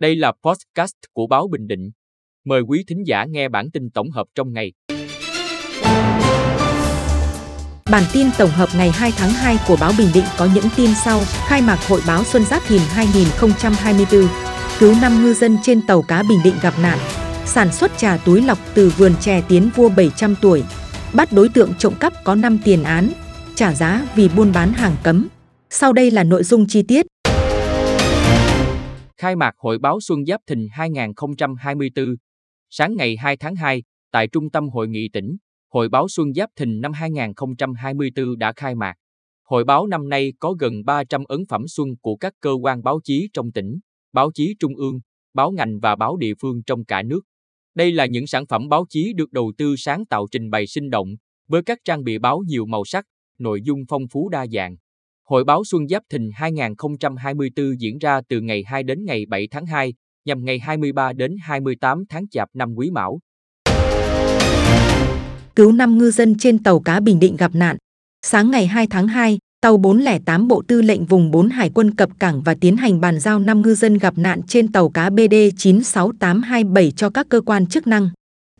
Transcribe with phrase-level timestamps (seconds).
[0.00, 1.90] Đây là podcast của báo Bình Định.
[2.44, 4.72] Mời quý thính giả nghe bản tin tổng hợp trong ngày.
[7.90, 10.90] Bản tin tổng hợp ngày 2 tháng 2 của báo Bình Định có những tin
[11.04, 11.20] sau.
[11.48, 14.20] Khai mạc Hội báo Xuân Giáp Thìn 2024.
[14.78, 16.98] Cứu 5 ngư dân trên tàu cá Bình Định gặp nạn.
[17.44, 20.62] Sản xuất trà túi lọc từ vườn chè tiến vua 700 tuổi.
[21.14, 23.12] Bắt đối tượng trộm cắp có 5 tiền án.
[23.54, 25.28] Trả giá vì buôn bán hàng cấm.
[25.70, 27.06] Sau đây là nội dung chi tiết.
[29.20, 32.14] Khai mạc Hội báo Xuân Giáp Thìn 2024.
[32.70, 35.36] Sáng ngày 2 tháng 2, tại Trung tâm Hội nghị tỉnh,
[35.72, 38.94] Hội báo Xuân Giáp Thìn năm 2024 đã khai mạc.
[39.44, 43.00] Hội báo năm nay có gần 300 ấn phẩm xuân của các cơ quan báo
[43.04, 43.78] chí trong tỉnh,
[44.12, 45.00] báo chí trung ương,
[45.34, 47.20] báo ngành và báo địa phương trong cả nước.
[47.74, 50.90] Đây là những sản phẩm báo chí được đầu tư sáng tạo trình bày sinh
[50.90, 51.08] động,
[51.48, 53.04] với các trang bị báo nhiều màu sắc,
[53.38, 54.76] nội dung phong phú đa dạng.
[55.30, 59.66] Hội báo Xuân Giáp Thìn 2024 diễn ra từ ngày 2 đến ngày 7 tháng
[59.66, 59.94] 2,
[60.24, 63.18] nhằm ngày 23 đến 28 tháng Chạp năm Quý Mão.
[65.56, 67.76] Cứu 5 ngư dân trên tàu cá Bình Định gặp nạn.
[68.26, 72.10] Sáng ngày 2 tháng 2, tàu 408 Bộ Tư lệnh Vùng 4 Hải quân cập
[72.18, 75.34] cảng và tiến hành bàn giao 5 ngư dân gặp nạn trên tàu cá BD
[75.56, 78.10] 96827 cho các cơ quan chức năng.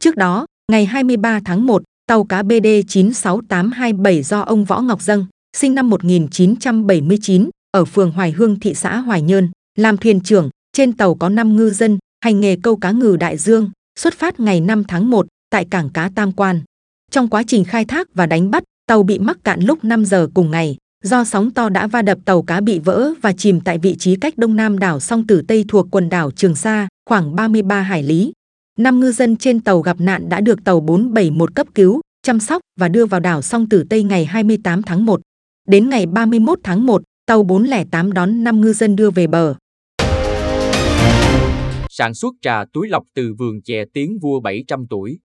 [0.00, 5.26] Trước đó, ngày 23 tháng 1, tàu cá BD 96827 do ông Võ Ngọc Dâng,
[5.56, 10.92] sinh năm 1979, ở phường Hoài Hương, thị xã Hoài Nhơn, làm thuyền trưởng, trên
[10.92, 14.60] tàu có 5 ngư dân, hành nghề câu cá ngừ đại dương, xuất phát ngày
[14.60, 16.60] 5 tháng 1 tại cảng cá Tam Quan.
[17.10, 20.28] Trong quá trình khai thác và đánh bắt, tàu bị mắc cạn lúc 5 giờ
[20.34, 23.78] cùng ngày, do sóng to đã va đập tàu cá bị vỡ và chìm tại
[23.78, 27.36] vị trí cách đông nam đảo Song Tử Tây thuộc quần đảo Trường Sa, khoảng
[27.36, 28.32] 33 hải lý.
[28.78, 32.62] Năm ngư dân trên tàu gặp nạn đã được tàu 471 cấp cứu, chăm sóc
[32.80, 35.20] và đưa vào đảo Song Tử Tây ngày 28 tháng 1.
[35.66, 39.54] Đến ngày 31 tháng 1, tàu 408 đón 5 ngư dân đưa về bờ.
[41.88, 45.18] Sản xuất trà túi lọc từ vườn chè tiếng vua 700 tuổi.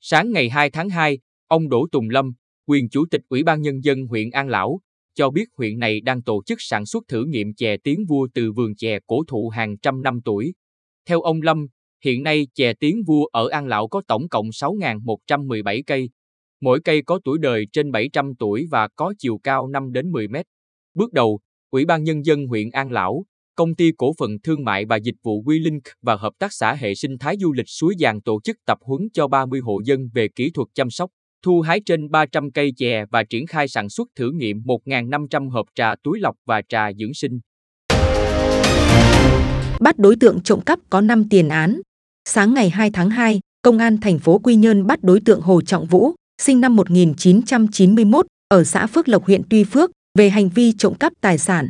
[0.00, 2.32] Sáng ngày 2 tháng 2, ông Đỗ Tùng Lâm,
[2.66, 4.80] quyền chủ tịch Ủy ban Nhân dân huyện An Lão,
[5.14, 8.52] cho biết huyện này đang tổ chức sản xuất thử nghiệm chè tiếng vua từ
[8.52, 10.54] vườn chè cổ thụ hàng trăm năm tuổi.
[11.08, 11.66] Theo ông Lâm,
[12.04, 16.10] hiện nay chè tiếng vua ở An Lão có tổng cộng 6.117 cây,
[16.64, 20.28] Mỗi cây có tuổi đời trên 700 tuổi và có chiều cao 5 đến 10
[20.28, 20.46] mét.
[20.94, 24.84] Bước đầu, Ủy ban Nhân dân huyện An Lão, Công ty Cổ phần Thương mại
[24.84, 28.20] và Dịch vụ WeLink và Hợp tác xã Hệ sinh thái du lịch Suối Giàng
[28.20, 31.10] tổ chức tập huấn cho 30 hộ dân về kỹ thuật chăm sóc,
[31.42, 35.66] thu hái trên 300 cây chè và triển khai sản xuất thử nghiệm 1.500 hộp
[35.74, 37.40] trà túi lọc và trà dưỡng sinh.
[39.80, 41.80] Bắt đối tượng trộm cắp có 5 tiền án.
[42.24, 45.60] Sáng ngày 2 tháng 2, Công an thành phố Quy Nhơn bắt đối tượng Hồ
[45.62, 46.14] Trọng Vũ,
[46.44, 51.12] sinh năm 1991, ở xã Phước Lộc huyện Tuy Phước, về hành vi trộm cắp
[51.20, 51.68] tài sản.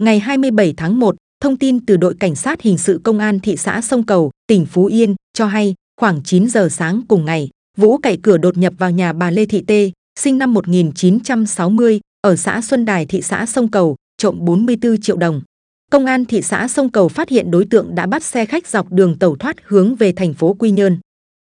[0.00, 3.56] Ngày 27 tháng 1, thông tin từ đội cảnh sát hình sự công an thị
[3.56, 7.98] xã Sông Cầu, tỉnh Phú Yên cho hay, khoảng 9 giờ sáng cùng ngày, Vũ
[7.98, 12.60] cậy cửa đột nhập vào nhà bà Lê Thị Tê, sinh năm 1960, ở xã
[12.62, 15.42] Xuân Đài thị xã Sông Cầu, trộm 44 triệu đồng.
[15.90, 18.92] Công an thị xã Sông Cầu phát hiện đối tượng đã bắt xe khách dọc
[18.92, 20.98] đường tàu thoát hướng về thành phố Quy Nhơn.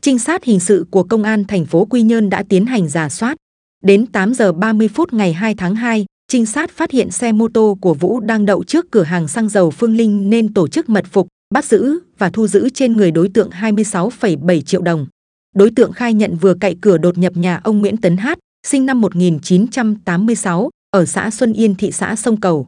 [0.04, 3.10] Trinh sát hình sự của Công an thành phố Quy Nhơn đã tiến hành giả
[3.10, 3.36] soát.
[3.84, 7.48] Đến 8 giờ 30 phút ngày 2 tháng 2, trinh sát phát hiện xe mô
[7.48, 10.90] tô của Vũ đang đậu trước cửa hàng xăng dầu Phương Linh nên tổ chức
[10.90, 15.08] mật phục, bắt giữ và thu giữ trên người đối tượng 26,7 triệu đồng.
[15.56, 18.38] Đối tượng khai nhận vừa cậy cửa đột nhập nhà ông Nguyễn Tấn Hát,
[18.68, 22.68] sinh năm 1986, ở xã Xuân Yên, thị xã Sông Cầu.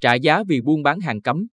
[0.00, 1.46] Trả giá vì buôn bán hàng cấm.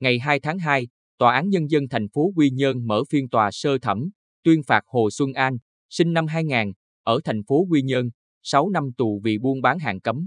[0.00, 0.86] Ngày 2 tháng 2,
[1.20, 4.10] Tòa án Nhân dân thành phố Quy Nhơn mở phiên tòa sơ thẩm,
[4.44, 5.56] tuyên phạt Hồ Xuân An,
[5.90, 6.72] sinh năm 2000,
[7.02, 8.10] ở thành phố Quy Nhơn,
[8.42, 10.24] 6 năm tù vì buôn bán hàng cấm.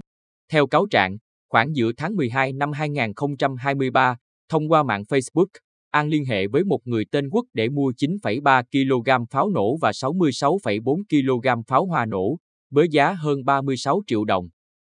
[0.52, 1.16] Theo cáo trạng,
[1.48, 4.16] khoảng giữa tháng 12 năm 2023,
[4.48, 5.46] thông qua mạng Facebook,
[5.90, 9.90] An liên hệ với một người tên Quốc để mua 9,3 kg pháo nổ và
[9.90, 12.36] 66,4 kg pháo hoa nổ,
[12.70, 14.48] với giá hơn 36 triệu đồng.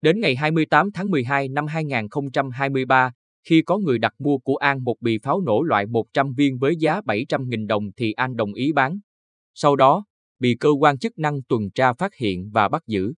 [0.01, 3.12] Đến ngày 28 tháng 12 năm 2023,
[3.45, 6.75] khi có người đặt mua của An một bì pháo nổ loại 100 viên với
[6.80, 9.00] giá 700.000 đồng thì An đồng ý bán.
[9.53, 10.06] Sau đó,
[10.39, 13.13] bị cơ quan chức năng tuần tra phát hiện và bắt giữ.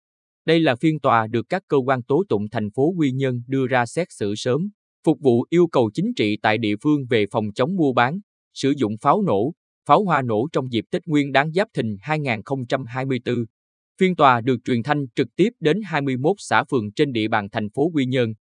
[0.45, 3.67] Đây là phiên tòa được các cơ quan tố tụng thành phố Quy Nhơn đưa
[3.67, 4.69] ra xét xử sớm,
[5.03, 8.19] phục vụ yêu cầu chính trị tại địa phương về phòng chống mua bán,
[8.53, 9.53] sử dụng pháo nổ,
[9.87, 13.35] pháo hoa nổ trong dịp Tết Nguyên đáng Giáp Thìn 2024.
[13.99, 17.69] Phiên tòa được truyền thanh trực tiếp đến 21 xã phường trên địa bàn thành
[17.69, 18.33] phố Quy Nhơn,